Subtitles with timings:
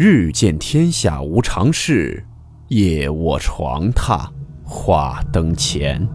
[0.00, 2.24] 日见天下无常事，
[2.68, 4.30] 夜卧床榻
[4.64, 6.08] 话灯前。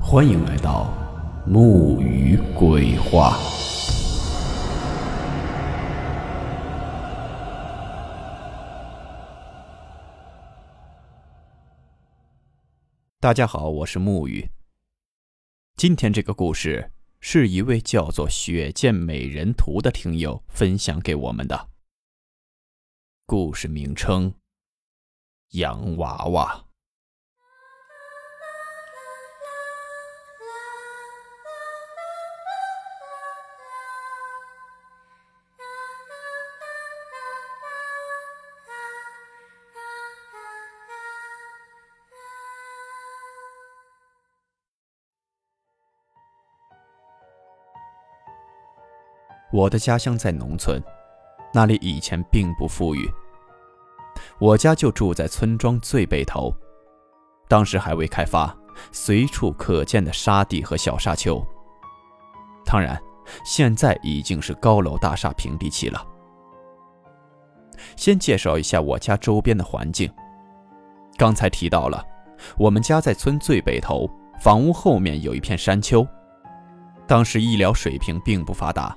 [0.00, 0.94] 欢迎来到
[1.44, 3.36] 木鱼鬼话。
[13.18, 14.48] 大家好，我是木鱼。
[15.76, 21.71] 今天这个故事是一位叫做“雪见美人图”的听友分享给我们的。
[23.24, 24.34] 故事名称：
[25.52, 26.64] 洋娃娃。
[49.52, 50.82] 我的家乡在农村，
[51.52, 53.10] 那里以前并不富裕。
[54.38, 56.54] 我家就住在村庄最北头，
[57.48, 58.54] 当时还未开发，
[58.90, 61.44] 随处可见的沙地和小沙丘。
[62.64, 63.00] 当然，
[63.44, 66.06] 现在已经是高楼大厦平地起了。
[67.96, 70.12] 先介绍一下我家周边的环境。
[71.16, 72.04] 刚才提到了，
[72.56, 74.08] 我们家在村最北头，
[74.40, 76.06] 房屋后面有一片山丘。
[77.06, 78.96] 当时医疗水平并不发达。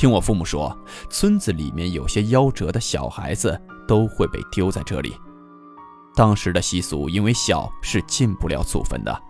[0.00, 0.74] 听我父母说，
[1.10, 5.14] 村子里面有些夭折的小孩子都会被丢在这里。
[6.14, 9.22] 当时的习俗，因为小是进不了祖坟的。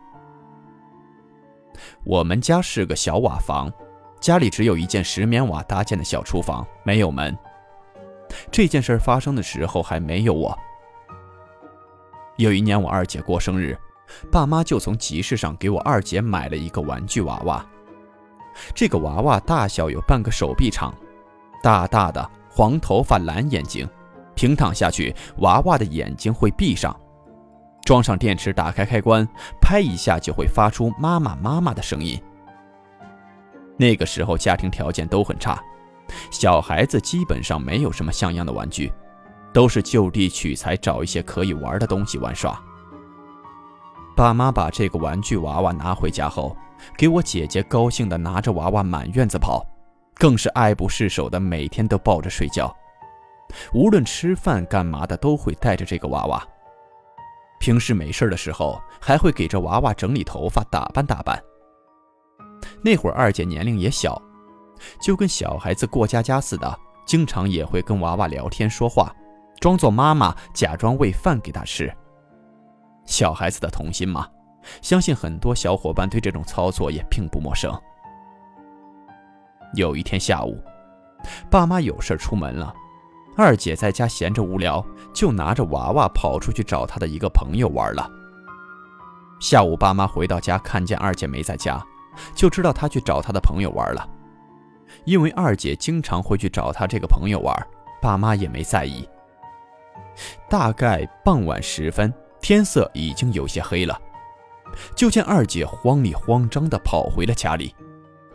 [2.04, 3.68] 我们家是个小瓦房，
[4.20, 7.36] 家里只有一间石棉瓦搭建的小厨房，没有门。
[8.48, 10.56] 这件事发生的时候还没有我。
[12.36, 13.77] 有一年我二姐过生日，
[14.30, 17.66] 爸妈就从集市上给我二姐买了一个玩具娃娃。
[18.74, 20.94] 这个娃娃大小有半个手臂长，
[21.62, 23.88] 大大的黄头发蓝眼睛，
[24.34, 26.94] 平躺下去，娃娃的眼睛会闭上。
[27.83, 29.27] 装上电池，打开开关，
[29.60, 32.20] 拍一下就会发出“妈妈妈妈”的声音。
[33.77, 35.58] 那个时候家庭条件都很差，
[36.30, 38.92] 小孩子基本上没有什么像样的玩具，
[39.52, 42.62] 都是就地取材找一些可以玩的东西玩耍。
[44.20, 46.55] 爸妈把这个玩具娃娃拿回家后。
[46.95, 49.64] 给我姐姐高兴的拿着娃娃满院子跑，
[50.17, 52.75] 更是爱不释手的每天都抱着睡觉，
[53.73, 56.47] 无论吃饭干嘛的都会带着这个娃娃。
[57.61, 61.42] 平时没事的时候还会给这娃娃整理头发、打扮打扮。
[62.83, 64.20] 那会儿二姐年龄也小，
[65.01, 69.14] 就跟小孩子过家家似的，经常也会跟娃娃聊天说话，
[69.61, 71.91] 装作妈妈，假装喂饭给他吃。
[73.05, 74.28] 小孩子的童心嘛。
[74.83, 77.72] 相信很多小伙伴对这种操作也并不陌生。
[79.74, 80.62] 有一天下午，
[81.50, 82.74] 爸妈有事出门了，
[83.36, 84.84] 二姐在家闲着无聊，
[85.14, 88.08] 就拿着娃娃跑出去找她的一个朋友玩了。
[89.40, 91.83] 下午爸妈回到家，看见二姐没在家，
[92.34, 94.06] 就知道她去找她的朋友玩了。
[95.05, 97.66] 因为二姐经常会去找她这个朋友玩，
[98.02, 99.08] 爸妈也没在意。
[100.50, 104.01] 大概傍晚时分，天色已经有些黑了。
[104.95, 107.74] 就见二姐慌里慌张地跑回了家里，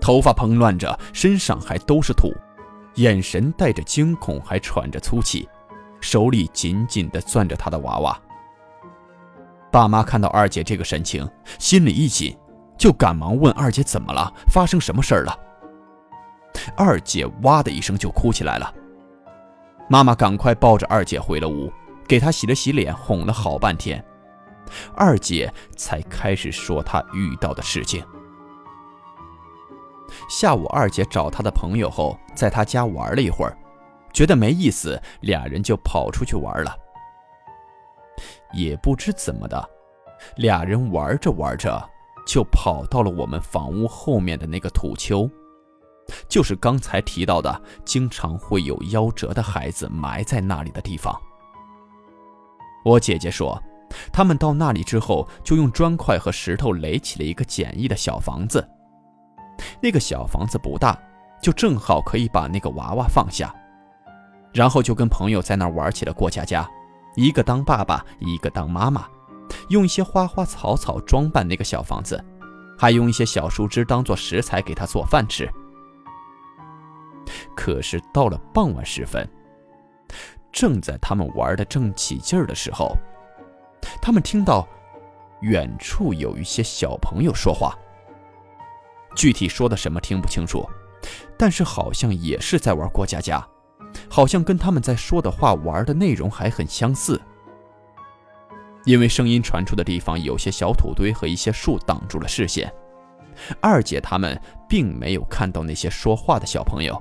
[0.01, 2.33] 头发蓬乱着，身上还都是土，
[2.95, 5.47] 眼神带着惊恐，还喘着粗气，
[6.01, 8.19] 手里紧紧地攥着她的娃娃。
[9.71, 11.27] 爸妈看到二姐这个神情，
[11.57, 12.37] 心里一紧，
[12.77, 15.39] 就赶忙问二姐怎么了，发生什么事儿了。
[16.75, 18.73] 二姐哇的一声就哭起来了，
[19.89, 21.71] 妈妈赶快抱着二姐回了屋，
[22.07, 24.03] 给他洗了洗脸，哄了好半天。
[24.95, 28.03] 二姐才开始说她遇到的事情。
[30.29, 33.57] 下午，二姐找她的朋友后，在她家玩了一会儿，
[34.13, 36.75] 觉得没意思，俩人就跑出去玩了。
[38.53, 39.69] 也不知怎么的，
[40.37, 41.89] 俩人玩着玩着，
[42.25, 45.29] 就跑到了我们房屋后面的那个土丘，
[46.29, 51.15] 就是刚才提到的，经常会有夭折的孩子埋在那里的地方。
[52.85, 53.61] 我姐姐说。
[54.11, 58.67] 他们到那里之后，就用砖块和石头垒起了一个简易的小房子。
[59.79, 60.97] 那个小房子不大，
[61.41, 63.53] 就正好可以把那个娃娃放下。
[64.51, 66.67] 然后就跟朋友在那玩起了过家家，
[67.15, 69.07] 一个当爸爸，一个当妈妈，
[69.69, 72.21] 用一些花花草草装扮那个小房子，
[72.77, 75.49] 还用一些小树枝当做食材给他做饭吃。
[77.55, 79.29] 可是到了傍晚时分，
[80.55, 82.95] 正在他们玩的正起劲儿的时候。
[84.01, 84.65] 他们听到
[85.41, 87.77] 远处有一些小朋友说话，
[89.17, 90.65] 具体说的什么听不清楚，
[91.37, 93.45] 但是好像也是在玩过家家，
[94.09, 97.21] 好像跟他们在说的话、玩的内容还很相似。
[98.85, 102.73] 因为声音传出的地方有些小土堆和一些树挡住了视线，
[103.59, 106.99] 二姐他们并没有看到那些说话的小朋友。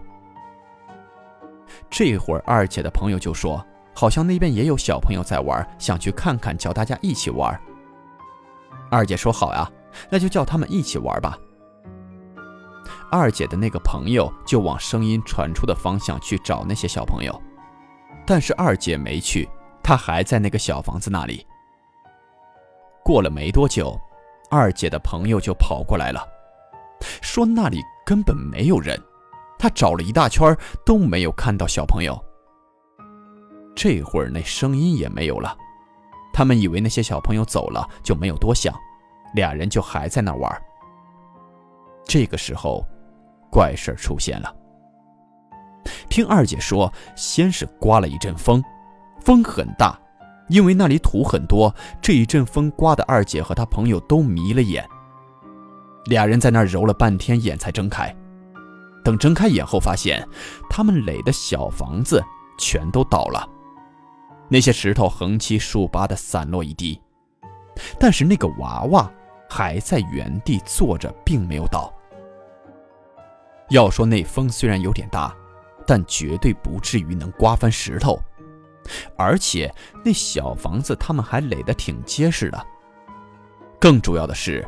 [1.97, 3.65] 这会儿，二姐的朋友就说
[3.95, 7.57] ：“好像那边也有小朋友在玩，想去看看，叫大家一起玩。”
[8.91, 9.71] 二姐说：“好呀，
[10.11, 11.39] 那就叫他们一起玩吧。”
[13.13, 17.41] 二姐的那个朋友就往声音传出的方向去找那些小朋友，
[18.27, 19.49] 但是二姐没去，
[19.81, 21.47] 她还在那个小房子那里。
[23.05, 23.97] 过了没多久，
[24.51, 26.27] 二姐的朋友就跑过来了，
[27.23, 29.01] 说那里根本没有人，
[29.59, 32.19] 他找了一大圈都没有看到小朋友。
[33.75, 35.57] 这会儿那声音也没有了，
[36.33, 38.75] 他们以为那些小朋友走了，就没有多想，
[39.35, 40.63] 俩人就还在那玩。
[42.05, 42.85] 这个时候，
[43.51, 44.55] 怪事出现了。
[46.09, 48.63] 听二姐说，先是刮了一阵风，
[49.21, 49.99] 风很大。
[50.49, 54.87] 因为那里土很多，这一阵风刮的二姐和她朋友都迷了眼。
[56.05, 58.15] 俩人在那儿揉了半天眼才睁开，
[59.05, 60.27] 等睁开眼后，发现
[60.69, 62.25] 他们垒的小房子
[62.59, 63.47] 全都倒了，
[64.49, 67.01] 那些石头横七竖八的散落一地，
[68.01, 69.09] 但是那个娃娃
[69.49, 71.93] 还在原地坐着，并没有倒。
[73.71, 75.35] 要说那风虽然有点大，
[75.87, 78.19] 但绝对不至于能刮翻石头。
[79.17, 79.75] 而且
[80.05, 82.67] 那小房子他们还垒得挺结实的。
[83.81, 84.67] 更主要的是，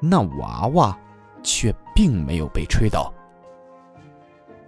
[0.00, 0.96] 那娃娃
[1.42, 3.12] 却并没有被吹倒。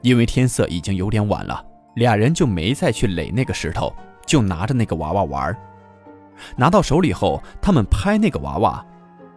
[0.03, 1.65] 因为天色已经有点晚了，
[1.97, 3.95] 俩人就没再去垒那个石头，
[4.27, 5.57] 就拿着那个娃娃玩。
[6.57, 8.85] 拿到手里后，他们拍那个娃娃，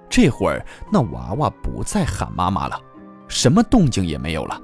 [0.09, 2.79] 这会儿那娃娃不再喊妈妈了，
[3.27, 4.59] 什么动静也没有了。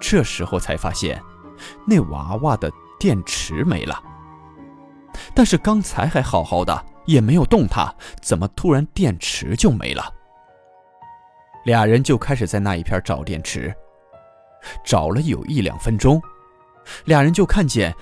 [0.00, 1.20] 这时候才发现，
[1.86, 2.70] 那娃娃的。
[3.00, 3.98] 电池没了，
[5.34, 7.90] 但是刚才还好好的，也没有动它，
[8.20, 10.04] 怎么突然电池就没了？
[11.64, 13.74] 俩人就开始在那一片找电池，
[14.84, 16.20] 找了有一两分钟，
[17.04, 17.94] 俩人就看见，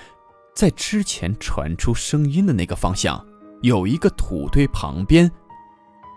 [0.55, 3.25] 在之前传出声音的那个方向，
[3.63, 5.31] 有一个土堆旁边，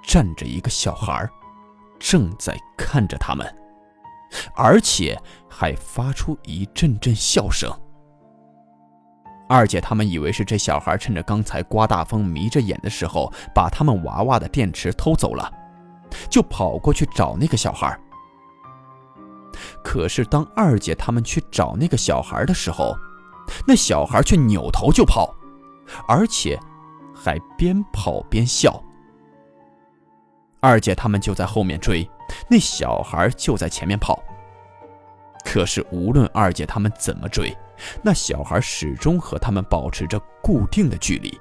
[0.03, 1.29] 站着一个小孩，
[1.99, 3.45] 正在看着他们，
[4.55, 7.71] 而且还发出一阵阵笑声。
[9.47, 15.51] 二姐他们以为是这小孩趁着刚才刮大风迷着眼的时候，把他们娃娃的电池偷走了，
[16.29, 17.99] 就跑过去找那个小孩。
[19.83, 22.95] 可是当二姐他们去找那个小孩的时候，
[23.68, 25.36] 那小孩却扭头就跑，
[26.07, 26.57] 而且
[27.16, 28.81] 还边跑边笑。
[30.60, 32.07] 二姐他们就在后面追，
[32.50, 34.24] 那小孩就在前面跑。
[35.44, 37.51] 可是无论二姐他们怎么追，
[38.04, 41.36] 那小孩始终和他们保持着固定的距离。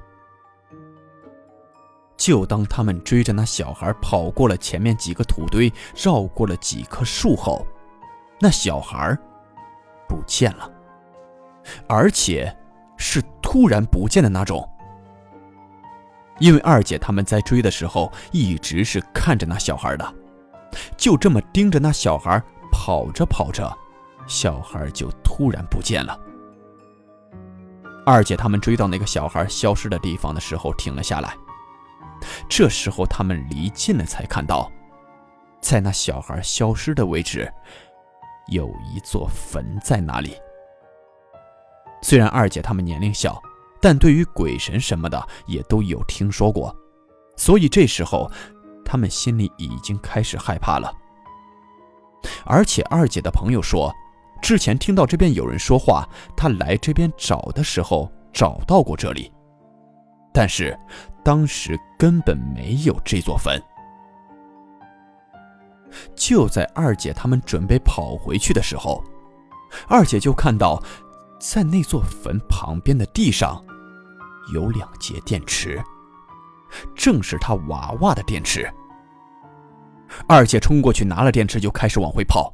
[2.16, 7.66] 就当他们追着那小孩跑过了前面几个土堆，绕过了几棵树后，
[8.40, 9.16] 那小孩
[10.08, 10.68] 不见了，
[11.86, 12.52] 而且
[12.96, 14.66] 是突然不见的那种。
[16.38, 20.14] 因为二姐他们在追的时候一直是看着那小孩的，
[20.96, 22.42] 就这么盯着那小孩
[22.72, 23.70] 跑着跑着，
[24.26, 26.18] 小孩就突然不见了。
[28.06, 31.36] 二姐他们追到那个小孩消失的地方的时候，停了下来。
[32.48, 34.72] 这时候他们离近了，才看到，
[35.60, 37.52] 在那小孩消失的位置，
[38.48, 40.36] 有一座坟在那里。
[42.02, 43.40] 虽然二姐他们年龄小，
[43.80, 46.74] 但对于鬼神什么的也都有听说过，
[47.36, 48.30] 所以这时候
[48.84, 50.92] 他们心里已经开始害怕了。
[52.44, 53.92] 而且二姐的朋友说。
[54.42, 59.30] 之前听到这边有人说话，他来这边找的时候找到过这里，
[60.32, 60.74] 但是
[61.22, 63.62] 当时根本没有这座坟。
[66.14, 69.02] 就在二姐他们准备跑回去的时候，
[69.88, 70.82] 二姐就看到，
[71.38, 73.62] 在那座坟旁边的地上，
[74.52, 75.82] 有两节电池，
[76.94, 78.70] 正是她娃娃的电池。
[80.26, 82.52] 二姐冲过去拿了电池，就开始往回跑。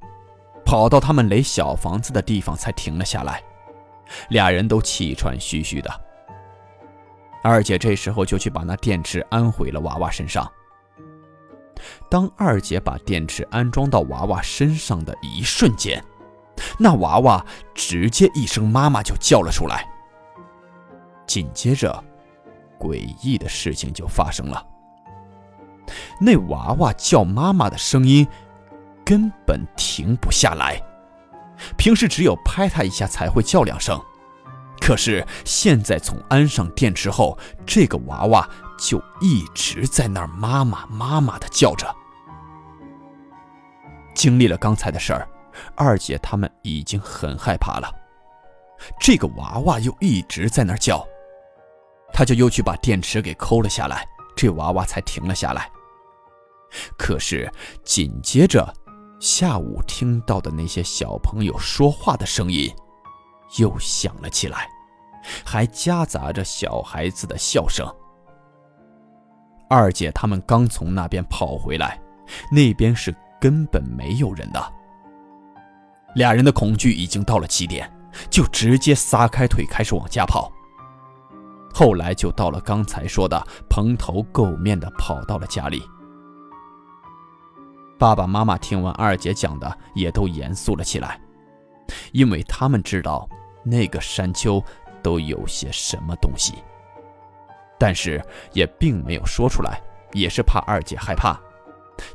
[0.64, 3.40] 跑到他们垒小房子的地方，才停了下来。
[4.30, 5.90] 俩人都气喘吁吁的。
[7.42, 10.50] 二姐这时候就去把那电池安回了娃娃身上。
[12.10, 16.02] 当二姐把电池安装到娃娃身上的一瞬间，
[16.78, 19.88] 那娃娃直接一声“妈妈”就叫了出来。
[21.26, 22.02] 紧接着，
[22.78, 24.66] 诡异的事情就发生了。
[26.20, 28.26] 那娃娃叫妈妈的声音。
[29.04, 30.82] 根本停不下来，
[31.78, 33.96] 平时只有拍它一下才会叫两声，
[34.80, 41.94] 可是现在从安上电池后，这个娃娃就一直在那儿妈妈妈妈的叫着。
[44.14, 45.28] 经历了刚才的事儿，
[45.74, 47.90] 二姐他们已经很害怕了。
[49.00, 51.06] 这个娃娃又一直在那儿叫，
[52.12, 55.70] 他就又去把电池给抠了下来，这娃娃才停了下来。
[56.98, 57.50] 可是
[57.84, 58.74] 紧接着，
[59.20, 62.74] 下午听到的那些小朋友说话的声音
[63.58, 64.68] 又响了起来，
[65.44, 67.86] 还夹杂着小孩子的笑声。
[69.68, 72.00] 二姐他们刚从那边跑回来，
[72.50, 74.72] 那边是根本没有人的。
[76.14, 77.90] 俩人的恐惧已经到了极点，
[78.30, 80.50] 就直接撒开腿开始往家跑。
[81.74, 85.82] 后来就到了刚才说的蓬头垢面的跑到了家里。
[87.98, 91.20] 爸爸妈妈听完二姐讲的，也都严肃了起来，
[92.12, 93.28] 因为他们知道
[93.62, 94.62] 那个山丘
[95.02, 96.54] 都有些什么东西，
[97.78, 99.80] 但是也并没有说出来，
[100.12, 101.38] 也是怕二姐害怕，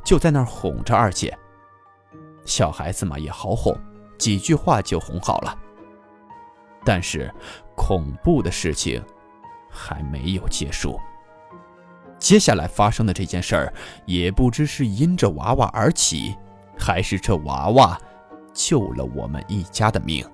[0.04, 1.36] 就在那儿哄着二姐。
[2.44, 3.72] 小孩子嘛也好哄，
[4.18, 5.56] 几句话就哄好了。
[6.84, 7.32] 但是
[7.76, 9.00] 恐怖的事情
[9.70, 10.98] 还没有结束。
[12.18, 13.72] 接下来发生的这件事儿，
[14.04, 16.36] 也不知是因着娃娃而起，
[16.76, 17.96] 还是这娃娃
[18.52, 20.24] 救了我们一家的命。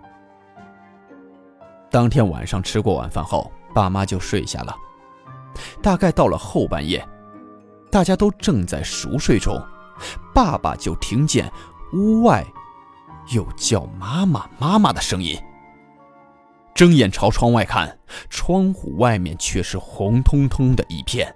[1.91, 4.75] 当天晚上吃过晚饭后，爸妈就睡下了。
[5.89, 7.03] 大概到了后半夜，
[7.91, 9.59] 大家都正在熟睡中，
[10.35, 11.51] 爸爸就听见
[11.95, 12.45] 屋外
[13.33, 15.43] 有叫妈妈妈妈的声音。
[16.75, 21.35] 睁眼朝窗外看，窗户外面却是红彤彤的一片。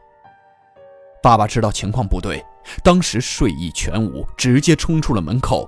[1.23, 2.45] 爸爸知道情况不对，
[2.85, 5.67] 当时睡意全无，直接冲出了门口，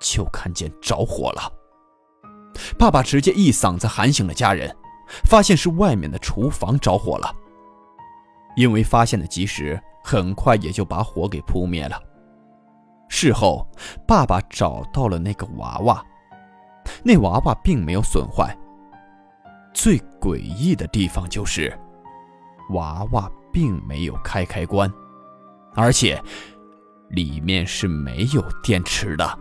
[0.00, 1.52] 就看见着火了。
[2.78, 4.74] 爸爸直接一嗓子喊醒了家人，
[5.26, 7.30] 发现是外面的厨房着火了。
[8.56, 12.02] 因为发现的及时，很快也就把火给扑灭了。
[13.08, 13.66] 事后，
[14.06, 16.04] 爸爸找到了那个娃娃，
[17.04, 18.56] 那娃娃并没有损坏。
[19.72, 21.72] 最诡异的地方就是，
[22.70, 23.30] 娃娃。
[23.52, 24.92] 并没有开开关，
[25.74, 26.22] 而且
[27.08, 29.38] 里面是没有电池的。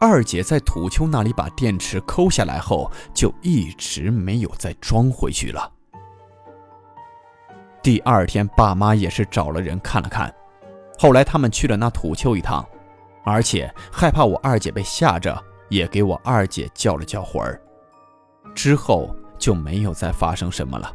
[0.00, 5.72] 二姐在土丘那里把电池抠下来后，就一直没有再装回去了。
[7.82, 10.32] 第二天，爸妈也是找了人看了看，
[10.98, 12.64] 后来他们去了那土丘一趟，
[13.24, 15.36] 而且害怕我二姐被吓着，
[15.68, 17.60] 也给我二姐叫了叫魂儿，
[18.54, 20.94] 之后就没有再发生什么了。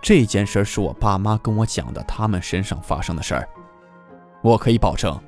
[0.00, 3.48] 这件事是我爸妈跟我讲的，他们身上发生的事儿。
[4.42, 5.20] 我可以保证，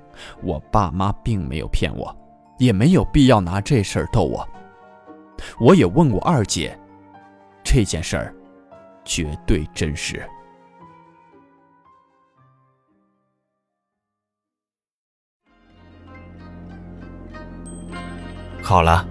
[0.43, 2.17] 我爸妈并没有骗我，
[2.57, 4.49] 也没有必要拿这事儿逗我。
[5.59, 6.79] 我也问过二姐，
[7.65, 8.35] 这件事儿
[9.05, 10.27] 绝对真实。
[18.63, 19.07] 好了，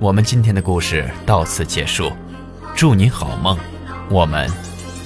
[0.00, 2.12] 我们今天的故事到此结束，
[2.74, 3.58] 祝你好梦，
[4.10, 4.48] 我们。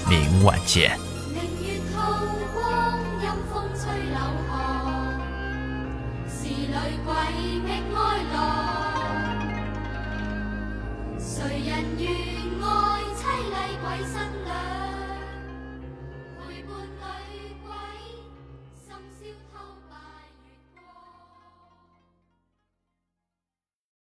[0.09, 1.10] 明晚见。